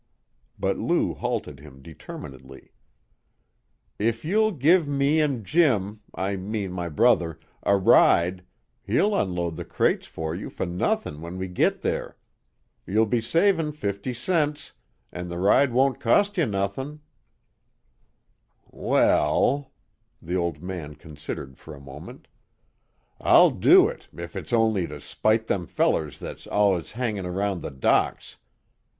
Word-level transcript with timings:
But 0.57 0.79
Lou 0.79 1.13
halted 1.13 1.59
him 1.59 1.79
determinedly. 1.79 2.71
"If 3.99 4.25
you'll 4.25 4.51
give 4.51 4.87
me 4.87 5.19
and 5.21 5.45
Jim 5.45 5.99
I 6.15 6.37
mean 6.37 6.71
my 6.71 6.89
brother 6.89 7.39
a 7.61 7.77
ride, 7.77 8.43
he'll 8.81 9.15
unload 9.15 9.57
the 9.57 9.63
crates 9.63 10.07
for 10.07 10.33
you 10.33 10.49
for 10.49 10.65
nothin' 10.65 11.21
when 11.21 11.37
we 11.37 11.47
git 11.47 11.81
there. 11.81 12.17
You'll 12.87 13.05
be 13.05 13.21
savin' 13.21 13.73
fifty 13.73 14.11
cents, 14.11 14.73
and 15.11 15.29
the 15.29 15.37
ride 15.37 15.71
won't 15.71 15.99
cost 15.99 16.35
you 16.35 16.47
nothin'." 16.47 17.01
"Well" 18.71 19.71
the 20.19 20.35
old 20.35 20.63
man 20.63 20.95
considered 20.95 21.59
for 21.59 21.75
a 21.75 21.79
moment 21.79 22.27
"I'll 23.19 23.51
do 23.51 23.87
it, 23.87 24.09
if 24.17 24.35
it's 24.35 24.51
only 24.51 24.87
to 24.87 24.99
spite 24.99 25.45
them 25.45 25.67
fellers 25.67 26.17
that's 26.17 26.47
allus 26.47 26.93
hangin' 26.93 27.27
'round 27.27 27.61
the 27.61 27.69
docks. 27.69 28.37